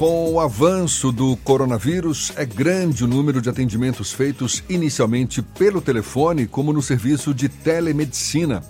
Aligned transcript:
Com 0.00 0.32
o 0.32 0.40
avanço 0.40 1.12
do 1.12 1.36
coronavírus, 1.36 2.32
é 2.34 2.46
grande 2.46 3.04
o 3.04 3.06
número 3.06 3.38
de 3.38 3.50
atendimentos 3.50 4.10
feitos 4.10 4.64
inicialmente 4.66 5.42
pelo 5.42 5.78
telefone, 5.82 6.46
como 6.46 6.72
no 6.72 6.80
serviço 6.80 7.34
de 7.34 7.50
telemedicina. 7.50 8.62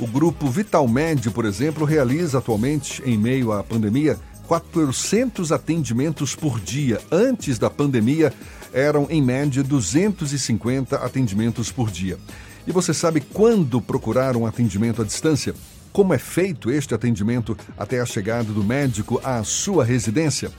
O 0.00 0.08
grupo 0.08 0.48
Vitalmed, 0.50 1.30
por 1.30 1.44
exemplo, 1.44 1.84
realiza 1.84 2.38
atualmente, 2.38 3.00
em 3.06 3.16
meio 3.16 3.52
à 3.52 3.62
pandemia, 3.62 4.18
400 4.48 5.52
atendimentos 5.52 6.34
por 6.34 6.58
dia. 6.58 7.00
Antes 7.12 7.60
da 7.60 7.70
pandemia, 7.70 8.34
eram 8.72 9.06
em 9.08 9.22
média 9.22 9.62
250 9.62 10.96
atendimentos 10.96 11.70
por 11.70 11.92
dia. 11.92 12.18
E 12.66 12.72
você 12.72 12.92
sabe 12.92 13.20
quando 13.20 13.80
procurar 13.80 14.36
um 14.36 14.46
atendimento 14.46 15.00
à 15.00 15.04
distância? 15.04 15.54
Como 15.92 16.14
é 16.14 16.18
feito 16.18 16.70
este 16.70 16.94
atendimento 16.94 17.56
até 17.76 18.00
a 18.00 18.06
chegada 18.06 18.52
do 18.52 18.64
médico 18.64 19.20
à 19.22 19.44
sua 19.44 19.84
residência. 19.84 20.50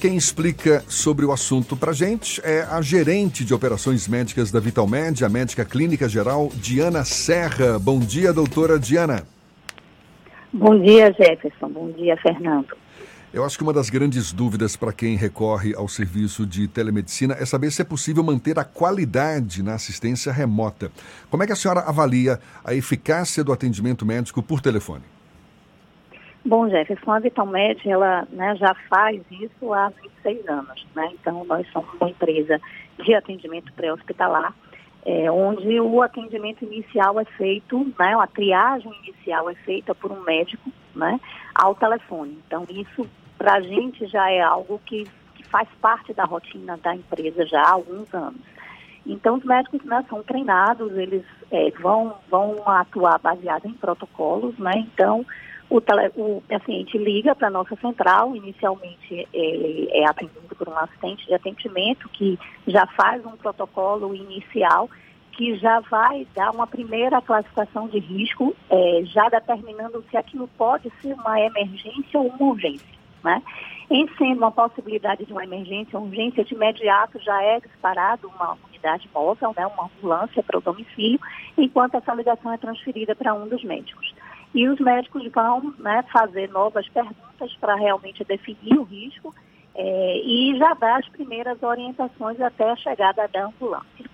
Quem 0.00 0.16
explica 0.16 0.84
sobre 0.86 1.24
o 1.24 1.32
assunto 1.32 1.76
para 1.76 1.92
gente 1.92 2.40
é 2.44 2.62
a 2.62 2.82
gerente 2.82 3.44
de 3.44 3.54
operações 3.54 4.06
médicas 4.06 4.50
da 4.50 4.60
Vitalmed, 4.60 5.24
a 5.24 5.28
médica 5.28 5.64
clínica 5.64 6.08
geral 6.08 6.50
Diana 6.54 7.04
Serra. 7.04 7.78
Bom 7.78 7.98
dia, 7.98 8.32
doutora 8.32 8.78
Diana. 8.78 9.22
Bom 10.52 10.78
dia, 10.78 11.12
Jefferson. 11.12 11.68
Bom 11.68 11.90
dia, 11.92 12.16
Fernando. 12.18 12.83
Eu 13.34 13.44
acho 13.44 13.58
que 13.58 13.64
uma 13.64 13.72
das 13.72 13.90
grandes 13.90 14.32
dúvidas 14.32 14.76
para 14.76 14.92
quem 14.92 15.16
recorre 15.16 15.74
ao 15.74 15.88
serviço 15.88 16.46
de 16.46 16.68
telemedicina 16.68 17.34
é 17.34 17.44
saber 17.44 17.72
se 17.72 17.82
é 17.82 17.84
possível 17.84 18.22
manter 18.22 18.60
a 18.60 18.64
qualidade 18.64 19.60
na 19.60 19.74
assistência 19.74 20.32
remota. 20.32 20.92
Como 21.28 21.42
é 21.42 21.46
que 21.46 21.52
a 21.52 21.56
senhora 21.56 21.80
avalia 21.80 22.38
a 22.64 22.72
eficácia 22.74 23.42
do 23.42 23.52
atendimento 23.52 24.06
médico 24.06 24.40
por 24.40 24.60
telefone? 24.60 25.02
Bom, 26.44 26.68
Jefferson, 26.68 27.10
a 27.10 27.18
Vitalmed 27.18 27.90
ela 27.90 28.24
né, 28.30 28.54
já 28.54 28.72
faz 28.88 29.20
isso 29.32 29.74
há 29.74 29.88
26 30.22 30.48
anos. 30.48 30.86
Né? 30.94 31.10
Então, 31.14 31.44
nós 31.44 31.66
somos 31.72 31.92
uma 32.00 32.10
empresa 32.10 32.60
de 33.04 33.14
atendimento 33.16 33.72
pré-hospitalar, 33.72 34.54
é, 35.04 35.28
onde 35.28 35.80
o 35.80 36.02
atendimento 36.02 36.64
inicial 36.64 37.18
é 37.18 37.24
feito, 37.24 37.84
né, 37.98 38.14
a 38.14 38.28
triagem 38.28 38.92
inicial 39.02 39.50
é 39.50 39.56
feita 39.56 39.92
por 39.92 40.12
um 40.12 40.22
médico 40.22 40.70
né, 40.94 41.18
ao 41.52 41.74
telefone. 41.74 42.38
Então, 42.46 42.64
isso 42.70 43.04
para 43.38 43.54
a 43.54 43.60
gente 43.60 44.06
já 44.06 44.30
é 44.30 44.40
algo 44.40 44.80
que, 44.84 45.04
que, 45.34 45.44
faz 45.48 45.68
parte 45.80 46.12
da 46.12 46.24
rotina 46.24 46.76
da 46.78 46.94
empresa 46.94 47.46
já 47.46 47.62
há 47.62 47.72
alguns 47.72 48.12
anos. 48.12 48.40
Então, 49.06 49.36
os 49.36 49.44
médicos 49.44 49.84
né, 49.84 50.04
são 50.08 50.22
treinados, 50.22 50.96
eles 50.96 51.24
é, 51.50 51.70
vão, 51.72 52.14
vão 52.30 52.62
atuar 52.66 53.18
baseado 53.18 53.66
em 53.66 53.74
protocolos, 53.74 54.56
né? 54.58 54.72
Então, 54.76 55.24
o, 55.68 55.80
tele, 55.80 56.10
o 56.16 56.42
paciente 56.48 56.96
liga 56.96 57.34
para 57.34 57.48
a 57.48 57.50
nossa 57.50 57.76
central, 57.76 58.34
inicialmente 58.34 59.28
ele 59.32 59.88
é 59.92 60.08
atendido 60.08 60.54
por 60.56 60.68
um 60.68 60.78
assistente 60.78 61.26
de 61.26 61.34
atendimento 61.34 62.08
que 62.08 62.38
já 62.66 62.86
faz 62.86 63.24
um 63.26 63.36
protocolo 63.36 64.14
inicial 64.14 64.88
que 65.32 65.56
já 65.56 65.80
vai 65.80 66.26
dar 66.34 66.50
uma 66.50 66.66
primeira 66.66 67.20
classificação 67.20 67.88
de 67.88 67.98
risco, 67.98 68.54
é, 68.70 69.02
já 69.04 69.28
determinando 69.28 70.04
se 70.08 70.16
aquilo 70.16 70.48
pode 70.56 70.90
ser 71.02 71.14
uma 71.14 71.40
emergência 71.40 72.20
ou 72.20 72.28
uma 72.28 72.52
urgência. 72.52 72.86
Né? 73.24 73.42
Em 73.90 74.06
sendo 74.18 74.36
uma 74.36 74.52
possibilidade 74.52 75.24
de 75.24 75.32
uma 75.32 75.44
emergência 75.44 75.98
urgência, 75.98 76.44
de 76.44 76.54
imediato 76.54 77.18
já 77.20 77.42
é 77.42 77.58
disparado 77.58 78.28
uma 78.28 78.58
unidade 78.68 79.08
móvel, 79.14 79.54
né, 79.56 79.66
uma 79.66 79.86
ambulância 79.86 80.42
para 80.42 80.58
o 80.58 80.60
domicílio, 80.60 81.18
enquanto 81.56 81.94
essa 81.94 82.14
ligação 82.14 82.52
é 82.52 82.58
transferida 82.58 83.14
para 83.14 83.32
um 83.32 83.48
dos 83.48 83.64
médicos. 83.64 84.14
E 84.54 84.68
os 84.68 84.78
médicos 84.78 85.26
vão 85.32 85.74
né, 85.78 86.04
fazer 86.12 86.50
novas 86.50 86.86
perguntas 86.88 87.56
para 87.56 87.74
realmente 87.76 88.22
definir 88.24 88.78
o 88.78 88.82
risco 88.82 89.34
é, 89.74 90.18
e 90.18 90.56
já 90.58 90.74
dar 90.74 90.98
as 90.98 91.08
primeiras 91.08 91.62
orientações 91.62 92.40
até 92.40 92.70
a 92.70 92.76
chegada 92.76 93.26
da 93.26 93.46
ambulância. 93.46 94.04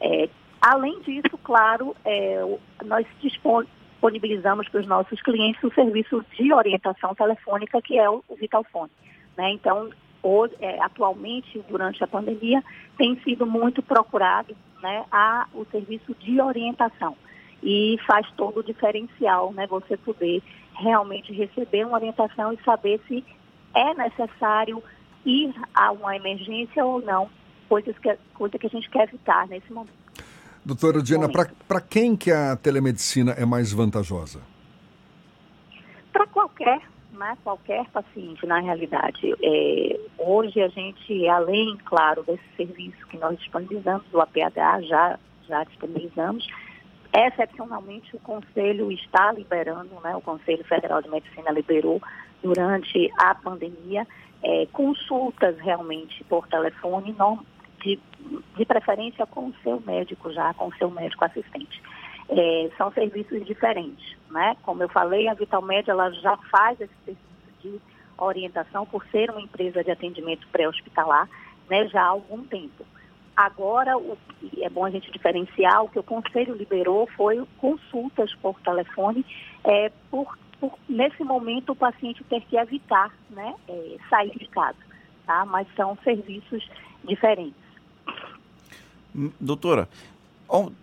É, 0.00 0.28
além 0.62 1.00
disso, 1.00 1.36
claro, 1.42 1.94
é, 2.04 2.40
nós 2.84 3.06
dispomos 3.20 3.66
disponibilizamos 4.00 4.66
para 4.68 4.80
os 4.80 4.86
nossos 4.86 5.20
clientes 5.20 5.62
o 5.62 5.72
serviço 5.74 6.24
de 6.36 6.52
orientação 6.52 7.14
telefônica, 7.14 7.80
que 7.82 7.98
é 7.98 8.08
o, 8.08 8.24
Vitalfone. 8.38 8.90
Né? 9.36 9.52
Então, 9.52 9.90
hoje, 10.22 10.54
é, 10.60 10.80
atualmente, 10.82 11.62
durante 11.68 12.02
a 12.02 12.06
pandemia, 12.06 12.64
tem 12.96 13.20
sido 13.20 13.46
muito 13.46 13.82
procurado 13.82 14.56
né, 14.82 15.04
a, 15.12 15.46
o 15.52 15.66
serviço 15.66 16.14
de 16.18 16.40
orientação. 16.40 17.14
E 17.62 17.98
faz 18.06 18.26
todo 18.38 18.60
o 18.60 18.64
diferencial, 18.64 19.52
né, 19.52 19.66
você 19.66 19.94
poder 19.98 20.42
realmente 20.74 21.30
receber 21.30 21.84
uma 21.84 21.98
orientação 21.98 22.54
e 22.54 22.64
saber 22.64 22.98
se 23.06 23.22
é 23.74 23.94
necessário 23.94 24.82
ir 25.26 25.54
a 25.74 25.92
uma 25.92 26.16
emergência 26.16 26.82
ou 26.82 27.02
não, 27.02 27.28
coisas 27.68 27.96
que, 27.98 28.16
coisa 28.32 28.58
que 28.58 28.66
a 28.66 28.70
gente 28.70 28.88
quer 28.88 29.04
evitar 29.04 29.46
nesse 29.46 29.70
momento. 29.70 29.92
Doutora 30.64 31.02
Diana, 31.02 31.28
para 31.66 31.80
quem 31.80 32.14
que 32.14 32.30
a 32.30 32.54
telemedicina 32.54 33.32
é 33.32 33.46
mais 33.46 33.72
vantajosa? 33.72 34.40
Para 36.12 36.26
qualquer, 36.26 36.80
né, 37.12 37.36
qualquer 37.42 37.86
paciente, 37.86 38.44
na 38.46 38.60
realidade. 38.60 39.34
É, 39.42 40.00
hoje 40.18 40.60
a 40.60 40.68
gente, 40.68 41.26
além, 41.28 41.78
claro, 41.84 42.22
desse 42.24 42.44
serviço 42.56 43.06
que 43.06 43.16
nós 43.16 43.38
disponibilizamos, 43.38 44.04
do 44.12 44.20
APH, 44.20 44.82
já, 44.82 45.18
já 45.48 45.64
disponibilizamos, 45.64 46.46
excepcionalmente 47.12 48.14
o 48.14 48.20
Conselho 48.20 48.92
está 48.92 49.32
liberando, 49.32 49.90
né, 50.04 50.14
o 50.14 50.20
Conselho 50.20 50.64
Federal 50.64 51.00
de 51.00 51.08
Medicina 51.08 51.50
liberou 51.50 52.02
durante 52.42 53.10
a 53.16 53.34
pandemia, 53.34 54.06
é, 54.42 54.66
consultas 54.72 55.58
realmente 55.58 56.22
por 56.24 56.46
telefone, 56.48 57.14
não, 57.18 57.44
de, 57.82 57.98
de 58.56 58.64
preferência 58.64 59.26
com 59.26 59.48
o 59.48 59.54
seu 59.62 59.80
médico 59.80 60.32
já, 60.32 60.54
com 60.54 60.68
o 60.68 60.74
seu 60.74 60.90
médico 60.90 61.24
assistente. 61.24 61.82
É, 62.28 62.70
são 62.76 62.92
serviços 62.92 63.44
diferentes, 63.44 64.16
né? 64.30 64.56
Como 64.62 64.82
eu 64.82 64.88
falei, 64.88 65.26
a 65.26 65.34
Vitalmed 65.34 65.90
ela 65.90 66.10
já 66.10 66.36
faz 66.50 66.80
esse 66.80 66.94
serviço 67.04 67.20
de 67.62 67.80
orientação 68.16 68.86
por 68.86 69.04
ser 69.06 69.30
uma 69.30 69.40
empresa 69.40 69.82
de 69.82 69.90
atendimento 69.90 70.46
pré-hospitalar, 70.48 71.28
né, 71.68 71.88
já 71.88 72.02
há 72.02 72.08
algum 72.08 72.44
tempo. 72.44 72.84
Agora, 73.36 73.96
o 73.96 74.18
que 74.38 74.62
é 74.62 74.68
bom 74.68 74.84
a 74.84 74.90
gente 74.90 75.10
diferenciar, 75.10 75.82
o 75.82 75.88
que 75.88 75.98
o 75.98 76.02
Conselho 76.02 76.54
liberou 76.54 77.06
foi 77.16 77.42
consultas 77.58 78.34
por 78.34 78.60
telefone, 78.60 79.24
é, 79.64 79.90
por, 80.10 80.38
por 80.58 80.78
nesse 80.88 81.24
momento 81.24 81.72
o 81.72 81.76
paciente 81.76 82.22
ter 82.24 82.42
que 82.42 82.56
evitar 82.56 83.10
né, 83.30 83.54
é, 83.68 83.96
sair 84.10 84.36
de 84.36 84.46
casa, 84.48 84.76
tá? 85.26 85.44
mas 85.46 85.66
são 85.74 85.96
serviços 86.04 86.68
diferentes. 87.04 87.69
Doutora, 89.40 89.88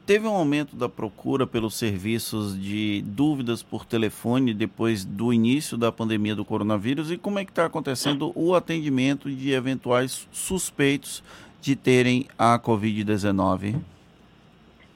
teve 0.06 0.28
um 0.28 0.36
aumento 0.36 0.76
da 0.76 0.88
procura 0.88 1.46
pelos 1.46 1.76
serviços 1.76 2.60
de 2.60 3.02
dúvidas 3.02 3.62
por 3.62 3.86
telefone 3.86 4.54
depois 4.54 5.04
do 5.04 5.34
início 5.34 5.78
da 5.78 5.92
pandemia 5.92 6.36
do 6.36 6.46
coronavírus 6.46 7.12
e 7.12 7.18
como 7.18 7.40
é 7.40 7.46
que 7.46 7.52
está 7.52 7.66
acontecendo 7.66 8.32
o 8.36 8.56
atendimento 8.56 9.30
de 9.30 9.52
eventuais 9.52 10.28
suspeitos 10.32 11.24
de 11.62 11.76
terem 11.76 12.28
a 12.38 12.58
Covid-19? 12.60 13.80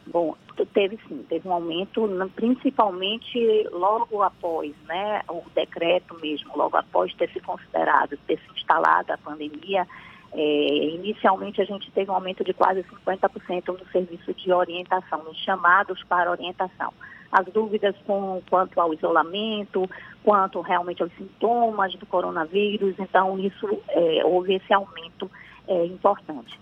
Bom, 0.08 0.36
teve 0.74 0.98
sim, 1.08 1.24
teve 1.28 1.48
um 1.48 1.54
aumento, 1.54 2.08
principalmente 2.36 3.68
logo 3.72 4.22
após, 4.22 4.74
né, 4.88 5.22
o 5.30 5.44
decreto 5.54 6.18
mesmo, 6.22 6.56
logo 6.56 6.78
após 6.78 7.14
ter 7.16 7.30
se 7.32 7.40
considerado, 7.40 8.18
ter 8.28 8.40
se 8.40 8.60
instalado 8.60 9.12
a 9.12 9.18
pandemia, 9.18 9.88
é, 10.34 10.86
inicialmente, 10.96 11.62
a 11.62 11.66
gente 11.66 11.92
teve 11.92 12.10
um 12.10 12.16
aumento 12.16 12.44
de 12.44 12.54
quase 12.54 12.84
50% 12.84 13.68
no 13.68 13.86
serviço 13.92 14.34
de 14.34 14.52
orientação, 14.52 15.24
nos 15.24 15.38
chamados 15.38 16.02
para 16.04 16.32
orientação. 16.32 16.94
As 17.32 17.46
dúvidas 17.48 17.96
com, 18.06 18.42
quanto 18.50 18.80
ao 18.80 18.94
isolamento, 18.94 19.90
quanto 20.24 20.62
realmente 20.62 21.02
aos 21.02 21.12
sintomas 21.14 21.94
do 21.96 22.06
coronavírus, 22.06 22.96
então 22.98 23.38
isso 23.40 23.68
é, 23.90 24.26
houve 24.26 24.56
esse 24.56 24.74
aumento 24.74 25.30
é, 25.68 25.86
importante. 25.86 26.58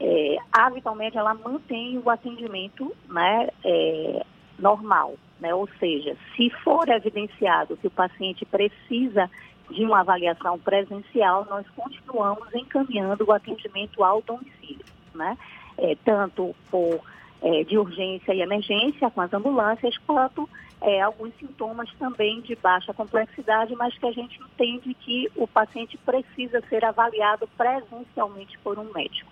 É, 0.00 0.36
a 0.52 0.68
Vitalmed, 0.70 1.16
ela 1.16 1.34
mantém 1.34 1.98
o 1.98 2.10
atendimento 2.10 2.94
né, 3.08 3.48
é, 3.64 4.24
normal, 4.58 5.14
né? 5.40 5.54
ou 5.54 5.68
seja, 5.78 6.16
se 6.34 6.50
for 6.62 6.88
evidenciado 6.88 7.76
que 7.76 7.86
o 7.86 7.90
paciente 7.90 8.44
precisa 8.44 9.30
de 9.70 9.84
uma 9.84 10.00
avaliação 10.00 10.58
presencial, 10.58 11.46
nós 11.48 11.66
continuamos 11.76 12.54
encaminhando 12.54 13.24
o 13.26 13.32
atendimento 13.32 14.02
ao 14.02 14.22
domicílio, 14.22 14.84
né? 15.14 15.36
É, 15.76 15.96
tanto 16.04 16.54
por 16.70 17.00
é, 17.42 17.64
de 17.64 17.76
urgência 17.76 18.32
e 18.32 18.40
emergência 18.40 19.10
com 19.10 19.20
as 19.20 19.32
ambulâncias, 19.32 19.96
quanto 20.06 20.48
é, 20.80 21.00
alguns 21.00 21.34
sintomas 21.36 21.90
também 21.98 22.40
de 22.42 22.54
baixa 22.54 22.92
complexidade, 22.92 23.74
mas 23.74 23.96
que 23.96 24.06
a 24.06 24.12
gente 24.12 24.38
entende 24.40 24.94
que 24.94 25.30
o 25.34 25.46
paciente 25.46 25.96
precisa 25.98 26.62
ser 26.68 26.84
avaliado 26.84 27.48
presencialmente 27.56 28.58
por 28.58 28.78
um 28.78 28.92
médico. 28.92 29.30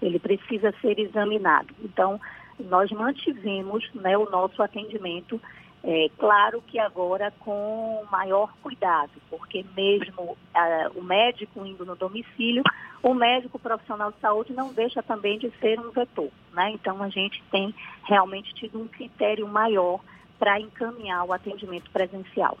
Ele 0.00 0.18
precisa 0.18 0.74
ser 0.80 0.98
examinado. 0.98 1.74
Então, 1.82 2.20
nós 2.58 2.90
mantivemos 2.90 3.88
né, 3.94 4.16
o 4.16 4.30
nosso 4.30 4.62
atendimento 4.62 5.40
É, 5.86 6.08
claro 6.18 6.62
que 6.62 6.78
agora 6.78 7.30
com 7.40 8.02
maior 8.10 8.50
cuidado, 8.62 9.10
porque 9.28 9.62
mesmo 9.76 10.22
uh, 10.22 10.98
o 10.98 11.02
médico 11.02 11.64
indo 11.64 11.84
no 11.84 11.94
domicílio, 11.94 12.62
o 13.02 13.12
médico 13.12 13.58
profissional 13.58 14.10
de 14.10 14.18
saúde 14.18 14.54
não 14.54 14.72
deixa 14.72 15.02
também 15.02 15.38
de 15.38 15.52
ser 15.60 15.78
um 15.78 15.90
vetor. 15.90 16.30
Né? 16.54 16.70
Então 16.70 17.02
a 17.02 17.10
gente 17.10 17.42
tem 17.50 17.74
realmente 18.04 18.54
tido 18.54 18.80
um 18.80 18.88
critério 18.88 19.46
maior 19.46 20.00
para 20.38 20.58
encaminhar 20.58 21.22
o 21.24 21.34
atendimento 21.34 21.90
presencial. 21.90 22.56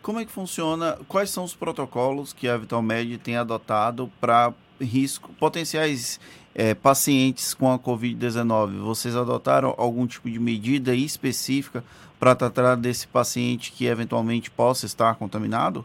Como 0.00 0.20
é 0.20 0.24
que 0.24 0.30
funciona? 0.30 0.98
Quais 1.08 1.30
são 1.30 1.42
os 1.42 1.54
protocolos 1.54 2.32
que 2.32 2.48
a 2.48 2.56
Vitalmed 2.56 3.18
tem 3.18 3.36
adotado 3.36 4.10
para 4.20 4.52
risco, 4.84 5.30
potenciais 5.38 6.20
é, 6.54 6.74
pacientes 6.74 7.54
com 7.54 7.70
a 7.72 7.78
Covid-19? 7.78 8.78
Vocês 8.78 9.16
adotaram 9.16 9.74
algum 9.78 10.06
tipo 10.06 10.30
de 10.30 10.38
medida 10.38 10.94
específica 10.94 11.84
para 12.18 12.34
tratar 12.34 12.76
desse 12.76 13.08
paciente 13.08 13.72
que 13.72 13.86
eventualmente 13.86 14.50
possa 14.50 14.86
estar 14.86 15.14
contaminado? 15.16 15.84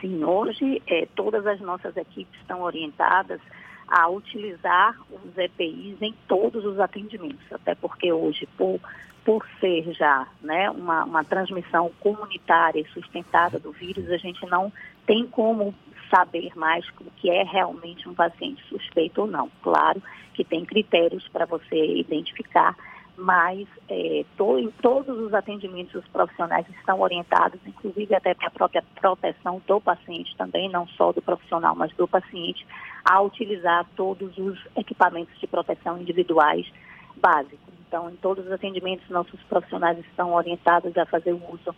Sim, 0.00 0.24
hoje 0.24 0.82
é, 0.86 1.06
todas 1.14 1.46
as 1.46 1.60
nossas 1.60 1.96
equipes 1.96 2.40
estão 2.40 2.62
orientadas 2.62 3.40
a 3.86 4.08
utilizar 4.08 4.96
os 5.10 5.36
EPIs 5.36 6.00
em 6.00 6.14
todos 6.26 6.64
os 6.64 6.78
atendimentos, 6.78 7.52
até 7.52 7.74
porque 7.74 8.12
hoje, 8.12 8.48
por, 8.56 8.80
por 9.24 9.46
ser 9.60 9.92
já 9.92 10.26
né, 10.40 10.70
uma, 10.70 11.04
uma 11.04 11.24
transmissão 11.24 11.90
comunitária 12.00 12.80
e 12.80 12.88
sustentada 12.92 13.58
do 13.58 13.72
vírus, 13.72 14.10
a 14.10 14.16
gente 14.16 14.44
não 14.46 14.72
tem 15.06 15.26
como 15.26 15.74
saber 16.14 16.50
mais 16.56 16.84
o 17.00 17.10
que 17.16 17.30
é 17.30 17.44
realmente 17.44 18.08
um 18.08 18.14
paciente 18.14 18.62
suspeito 18.68 19.22
ou 19.22 19.26
não. 19.26 19.50
Claro 19.62 20.02
que 20.34 20.44
tem 20.44 20.64
critérios 20.64 21.26
para 21.28 21.46
você 21.46 21.96
identificar 21.96 22.76
mas 23.20 23.68
é, 23.88 24.24
em 24.24 24.70
todos 24.80 25.18
os 25.18 25.34
atendimentos 25.34 25.94
os 25.94 26.08
profissionais 26.08 26.66
estão 26.70 27.00
orientados, 27.00 27.60
inclusive 27.66 28.14
até 28.14 28.32
para 28.34 28.48
a 28.48 28.50
própria 28.50 28.82
proteção 28.98 29.60
do 29.66 29.80
paciente 29.80 30.34
também, 30.36 30.70
não 30.70 30.88
só 30.88 31.12
do 31.12 31.20
profissional, 31.20 31.76
mas 31.76 31.94
do 31.96 32.08
paciente, 32.08 32.66
a 33.04 33.20
utilizar 33.20 33.86
todos 33.94 34.36
os 34.38 34.58
equipamentos 34.74 35.38
de 35.38 35.46
proteção 35.46 35.98
individuais 35.98 36.66
básicos. 37.16 37.69
Então, 37.90 38.08
em 38.08 38.14
todos 38.14 38.46
os 38.46 38.52
atendimentos, 38.52 39.10
nossos 39.10 39.40
profissionais 39.48 39.98
estão 39.98 40.32
orientados 40.32 40.96
a 40.96 41.04
fazer 41.06 41.32
o 41.32 41.42
uso 41.52 41.74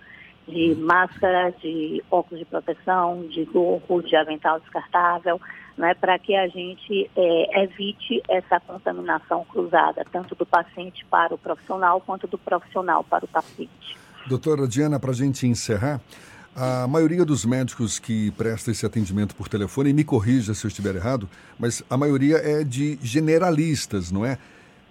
de 0.46 0.74
máscara, 0.74 1.50
de 1.52 2.04
óculos 2.10 2.40
de 2.40 2.44
proteção, 2.44 3.26
de 3.28 3.46
gorro, 3.46 4.02
de 4.02 4.14
avental 4.14 4.60
descartável, 4.60 5.40
né, 5.78 5.94
para 5.94 6.18
que 6.18 6.36
a 6.36 6.46
gente 6.48 7.10
é, 7.16 7.64
evite 7.64 8.22
essa 8.28 8.60
contaminação 8.60 9.42
cruzada, 9.46 10.04
tanto 10.12 10.34
do 10.34 10.44
paciente 10.44 11.02
para 11.06 11.34
o 11.34 11.38
profissional, 11.38 11.98
quanto 12.02 12.26
do 12.26 12.36
profissional 12.36 13.02
para 13.02 13.24
o 13.24 13.28
paciente. 13.28 13.96
Doutora 14.26 14.68
Diana, 14.68 15.00
para 15.00 15.12
a 15.12 15.14
gente 15.14 15.46
encerrar, 15.46 15.98
a 16.54 16.86
maioria 16.86 17.24
dos 17.24 17.46
médicos 17.46 17.98
que 17.98 18.30
presta 18.32 18.70
esse 18.70 18.84
atendimento 18.84 19.34
por 19.34 19.48
telefone, 19.48 19.88
e 19.88 19.94
me 19.94 20.04
corrija 20.04 20.52
se 20.52 20.66
eu 20.66 20.68
estiver 20.68 20.94
errado, 20.94 21.26
mas 21.58 21.82
a 21.88 21.96
maioria 21.96 22.36
é 22.36 22.62
de 22.62 22.98
generalistas, 23.00 24.12
não 24.12 24.26
é? 24.26 24.36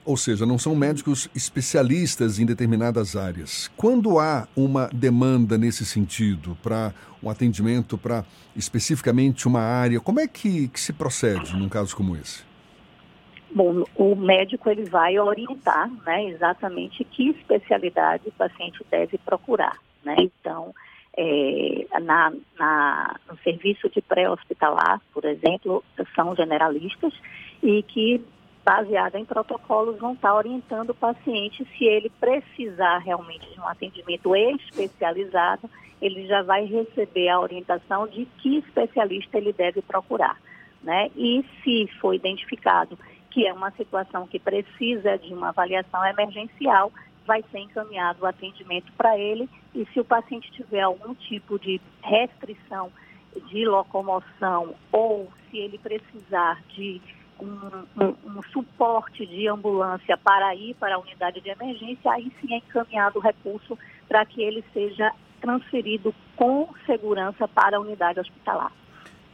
Ou 0.03 0.17
seja, 0.17 0.45
não 0.45 0.57
são 0.57 0.75
médicos 0.75 1.29
especialistas 1.35 2.39
em 2.39 2.45
determinadas 2.45 3.15
áreas. 3.15 3.71
Quando 3.77 4.19
há 4.19 4.47
uma 4.55 4.87
demanda 4.87 5.57
nesse 5.57 5.85
sentido, 5.85 6.57
para 6.63 6.91
um 7.21 7.29
atendimento 7.29 7.97
para 7.97 8.25
especificamente 8.55 9.47
uma 9.47 9.61
área, 9.61 9.99
como 9.99 10.19
é 10.19 10.27
que, 10.27 10.67
que 10.69 10.79
se 10.79 10.91
procede 10.91 11.55
num 11.55 11.69
caso 11.69 11.95
como 11.95 12.15
esse? 12.15 12.43
Bom, 13.53 13.83
o 13.95 14.15
médico 14.15 14.69
ele 14.69 14.85
vai 14.85 15.19
orientar 15.19 15.89
né, 16.05 16.25
exatamente 16.29 17.03
que 17.03 17.29
especialidade 17.29 18.27
o 18.27 18.31
paciente 18.31 18.83
deve 18.89 19.17
procurar. 19.19 19.77
Né? 20.03 20.15
Então, 20.19 20.73
é, 21.17 21.85
na, 22.01 22.31
na, 22.57 23.15
no 23.29 23.37
serviço 23.43 23.89
de 23.89 24.01
pré-hospitalar, 24.01 25.01
por 25.13 25.25
exemplo, 25.25 25.83
são 26.15 26.35
generalistas 26.35 27.13
e 27.61 27.83
que 27.83 28.21
baseada 28.63 29.19
em 29.19 29.25
protocolos, 29.25 29.99
vão 29.99 30.13
estar 30.13 30.33
orientando 30.35 30.91
o 30.91 30.95
paciente 30.95 31.67
se 31.77 31.85
ele 31.85 32.11
precisar 32.19 32.99
realmente 32.99 33.49
de 33.51 33.59
um 33.59 33.67
atendimento 33.67 34.35
especializado, 34.35 35.69
ele 36.01 36.27
já 36.27 36.41
vai 36.41 36.65
receber 36.65 37.29
a 37.29 37.39
orientação 37.39 38.07
de 38.07 38.25
que 38.37 38.57
especialista 38.57 39.37
ele 39.37 39.53
deve 39.53 39.81
procurar. 39.81 40.37
Né? 40.83 41.11
E 41.15 41.45
se 41.63 41.87
for 41.99 42.13
identificado 42.13 42.97
que 43.29 43.47
é 43.47 43.53
uma 43.53 43.71
situação 43.71 44.27
que 44.27 44.37
precisa 44.37 45.17
de 45.17 45.33
uma 45.33 45.49
avaliação 45.49 46.05
emergencial, 46.05 46.91
vai 47.25 47.43
ser 47.49 47.59
encaminhado 47.59 48.23
o 48.23 48.25
atendimento 48.25 48.91
para 48.93 49.17
ele 49.17 49.49
e 49.73 49.85
se 49.93 49.99
o 49.99 50.05
paciente 50.05 50.51
tiver 50.51 50.81
algum 50.81 51.13
tipo 51.13 51.57
de 51.57 51.79
restrição 52.03 52.91
de 53.47 53.65
locomoção 53.65 54.75
ou 54.91 55.31
se 55.49 55.57
ele 55.57 55.77
precisar 55.77 56.61
de 56.69 57.01
um, 57.41 58.03
um, 58.03 58.15
um, 58.25 58.43
suporte 58.53 59.25
de 59.25 59.47
ambulância 59.47 60.15
para 60.17 60.55
ir 60.55 60.75
para 60.75 60.95
a 60.95 60.99
unidade 60.99 61.41
de 61.41 61.49
emergência, 61.49 62.11
aí 62.11 62.31
sim 62.39 62.53
é 62.53 62.57
encaminhado 62.57 63.19
o 63.19 63.21
recurso 63.21 63.77
para 64.07 64.25
que 64.25 64.41
ele 64.41 64.63
seja 64.73 65.11
transferido 65.41 66.13
com 66.35 66.69
segurança 66.85 67.47
para 67.47 67.77
a 67.77 67.79
unidade 67.79 68.19
hospitalar. 68.19 68.71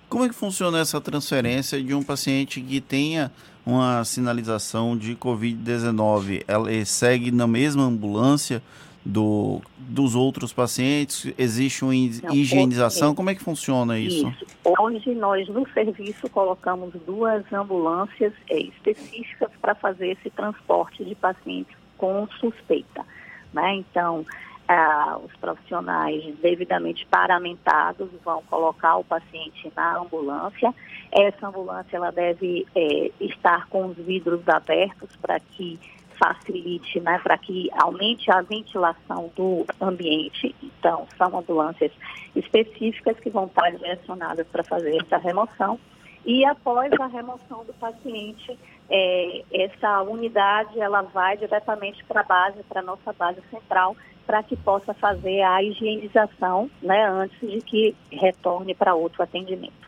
Como 0.09 0.23
é 0.23 0.29
que 0.29 0.35
funciona 0.35 0.79
essa 0.79 1.01
transferência 1.01 1.83
de 1.83 1.93
um 1.93 2.01
paciente 2.01 2.61
que 2.61 2.79
tenha 2.79 3.29
uma 3.65 4.05
sinalização 4.05 4.97
de 4.97 5.15
Covid-19? 5.15 6.45
Ela 6.47 6.69
segue 6.85 7.29
na 7.29 7.45
mesma 7.45 7.83
ambulância 7.83 8.63
do, 9.05 9.61
dos 9.77 10.15
outros 10.15 10.53
pacientes? 10.53 11.33
Existe 11.37 11.83
uma 11.83 11.93
Não, 11.93 12.33
higienização? 12.33 13.13
Como 13.13 13.29
é 13.29 13.35
que 13.35 13.43
funciona 13.43 13.99
isso? 13.99 14.29
isso? 14.29 14.45
Hoje 14.67 15.15
nós 15.15 15.47
no 15.47 15.65
serviço 15.69 16.29
colocamos 16.29 16.91
duas 17.05 17.41
ambulâncias 17.53 18.33
é, 18.49 18.59
específicas 18.59 19.49
para 19.61 19.73
fazer 19.73 20.09
esse 20.09 20.29
transporte 20.29 21.05
de 21.05 21.15
pacientes 21.15 21.73
com 21.97 22.27
suspeita. 22.27 23.05
Né? 23.53 23.75
Então, 23.75 24.25
ah, 24.67 25.19
os 25.23 25.33
profissionais 25.37 26.21
devidamente 26.41 27.05
paramentados 27.05 28.09
vão 28.25 28.43
colocar 28.49 28.97
o 28.97 29.05
paciente 29.05 29.71
na 29.73 29.99
ambulância. 29.99 30.75
Essa 31.13 31.47
ambulância 31.47 31.95
ela 31.95 32.11
deve 32.11 32.67
é, 32.75 33.09
estar 33.21 33.67
com 33.67 33.85
os 33.85 33.95
vidros 33.95 34.45
abertos 34.49 35.15
para 35.21 35.39
que 35.39 35.79
facilite, 36.17 36.99
né, 36.99 37.19
para 37.23 37.37
que 37.37 37.69
aumente 37.73 38.29
a 38.31 38.41
ventilação 38.41 39.31
do 39.35 39.65
ambiente. 39.79 40.55
Então, 40.61 41.07
são 41.17 41.37
ambulâncias 41.37 41.91
específicas 42.35 43.19
que 43.19 43.29
vão 43.29 43.45
estar 43.45 43.69
direcionadas 43.71 44.47
para 44.47 44.63
fazer 44.63 44.97
essa 45.01 45.17
remoção. 45.17 45.79
E 46.25 46.43
após 46.45 46.91
a 46.99 47.07
remoção 47.07 47.63
do 47.63 47.73
paciente, 47.73 48.57
é, 48.89 49.43
essa 49.53 50.01
unidade 50.01 50.79
ela 50.79 51.01
vai 51.01 51.37
diretamente 51.37 52.03
para 52.03 52.21
a 52.21 52.23
base, 52.23 52.63
para 52.63 52.81
a 52.81 52.83
nossa 52.83 53.13
base 53.13 53.41
central, 53.49 53.95
para 54.25 54.43
que 54.43 54.57
possa 54.57 54.93
fazer 54.93 55.41
a 55.41 55.63
higienização 55.63 56.69
né, 56.81 57.07
antes 57.09 57.39
de 57.39 57.61
que 57.61 57.95
retorne 58.11 58.75
para 58.75 58.93
outro 58.93 59.23
atendimento. 59.23 59.86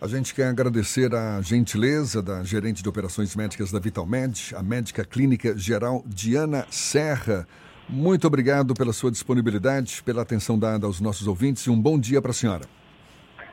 A 0.00 0.06
gente 0.06 0.32
quer 0.32 0.46
agradecer 0.46 1.12
a 1.12 1.40
gentileza 1.42 2.22
da 2.22 2.44
gerente 2.44 2.84
de 2.84 2.88
operações 2.88 3.34
médicas 3.34 3.72
da 3.72 3.80
Vitalmed, 3.80 4.54
a 4.54 4.62
médica 4.62 5.04
clínica 5.04 5.58
geral 5.58 6.04
Diana 6.06 6.64
Serra. 6.70 7.48
Muito 7.88 8.24
obrigado 8.24 8.74
pela 8.74 8.92
sua 8.92 9.10
disponibilidade, 9.10 10.00
pela 10.04 10.22
atenção 10.22 10.56
dada 10.56 10.86
aos 10.86 11.00
nossos 11.00 11.26
ouvintes 11.26 11.64
e 11.64 11.70
um 11.70 11.80
bom 11.80 11.98
dia 11.98 12.22
para 12.22 12.30
a 12.30 12.34
senhora. 12.34 12.64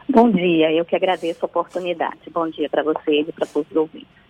Bom 0.07 0.29
dia, 0.31 0.71
eu 0.71 0.85
que 0.85 0.95
agradeço 0.95 1.39
a 1.41 1.47
oportunidade. 1.47 2.29
Bom 2.31 2.47
dia 2.51 2.69
para 2.69 2.83
você 2.83 3.21
e 3.21 3.31
para 3.31 3.47
todos 3.47 3.71
os 3.71 3.77
ouvintes. 3.77 4.24